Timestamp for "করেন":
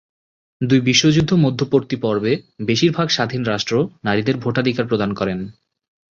5.13-5.39